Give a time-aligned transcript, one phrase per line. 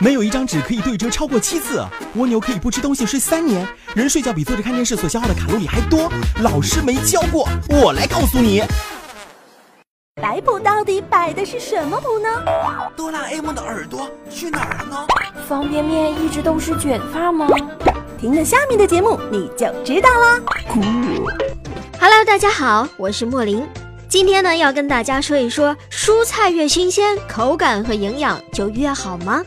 [0.00, 1.82] 没有一张纸可以对折超过七次。
[2.16, 3.66] 蜗牛可以不吃东西睡三年。
[3.94, 6.12] 人睡觉比坐着看电视所消耗的卡路里还多。
[6.42, 8.62] 老师没教过，我来告诉你。
[10.20, 12.28] 摆谱到底摆的是什么谱呢？
[12.96, 15.06] 哆啦 A 梦的耳朵去哪儿了呢？
[15.48, 17.46] 方便面一直都是卷发吗？
[18.20, 20.40] 听了下面的节目你就知道啦。
[22.00, 23.66] Hello，大家好，我是莫林。
[24.14, 29.42] 今天呢，要跟大家说一说，蔬菜越新鲜，口感和营养就越好吗？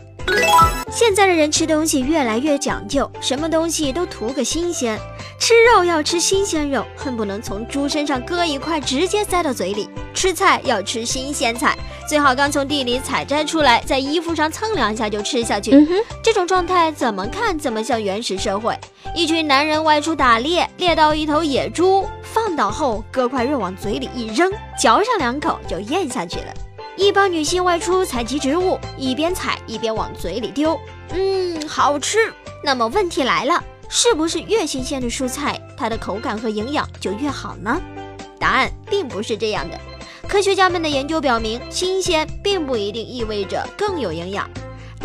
[0.92, 5.00] 现在的人吃东西越来越讲究，什么东西都图个新鲜。
[5.39, 11.73] 吃肉要吃新鲜肉，恨不能从猪身上割一块直接塞到嘴里；吃菜要吃新鲜菜，
[12.09, 15.71] 最好刚从地里采摘出来，在衣服上蹭两下就吃下去。
[16.21, 18.78] 这种状态怎么看怎么像原始社会，
[19.15, 22.17] 一群男人外出打猎，猎到一头野猪，放
[22.57, 26.54] 倒后割块肉往嘴里一扔，嚼上两口就咽下去了。
[26.96, 30.75] 一帮女性外出采集植物，一边采一边往嘴里丢，
[31.12, 32.34] 嗯，好吃。
[32.64, 37.80] 那么问题来了，是不是越新鲜的蔬菜，它的口感和营养就越好呢？
[38.40, 39.80] 答案并不是这样的。
[40.28, 44.50] 科学家们的研究表明，新鲜并不一定意味着更有营养。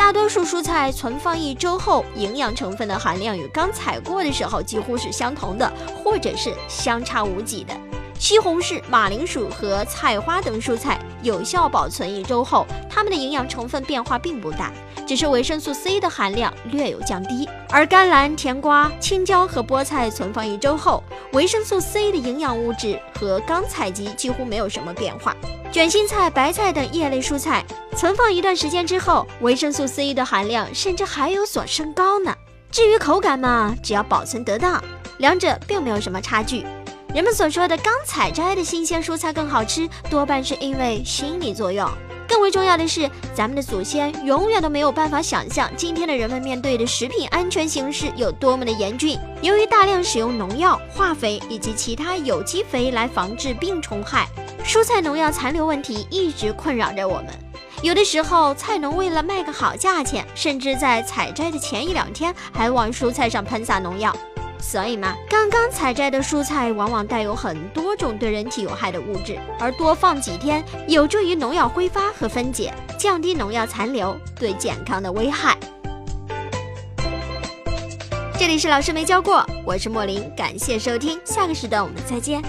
[0.03, 5.71] 大多数蔬菜存放一周后，营养成分的含量与刚采过的时候几乎是相同的，
[6.03, 7.73] 或者是相差无几的。
[8.23, 14.71] 西红柿、马铃薯和菜花等蔬菜有效保存一周后，它们的营养成分变化并不大，
[15.05, 17.49] 只是维生素 C 的含量略有降低。
[17.69, 25.35] 而甘蓝、甜瓜、青椒和菠菜存放一周后，维生素 C 的营养物质和刚采集几乎没有什么变化。
[25.69, 27.61] 卷心菜、白菜等叶类蔬菜
[27.97, 32.33] 存放一段时间之后，维生素 C 的含量甚至还有所升高呢。
[32.71, 34.81] 至于口感嘛，只要保存得当，
[35.17, 36.65] 两者并没有什么差距。
[37.13, 41.87] 人们所说的刚采摘的新鲜蔬菜更好吃，多半是因为心理作用。
[42.27, 49.19] 更为重要的是，咱们的祖先永远都没有办法想象今天的人们面对的食品安全形势有多么的严峻。
[49.43, 54.27] 由于大量使用农药、化肥以及其他有机肥来防治病虫害，
[54.65, 57.27] 蔬菜农药残留问题一直困扰着我们。
[57.83, 64.15] 有的时候，菜农为了卖个好价钱，甚至在采摘的前一两天还往蔬菜上喷洒农药。
[64.65, 75.55] 所以嘛，刚刚采摘的蔬菜往往带有很多种对人体有害的物质，而多放几天有助于农药挥发和分解，降低农药残留对健康的危害。
[78.39, 82.41] 这里是老师没教过，我是莫林，感谢收听，下个时段我们再见。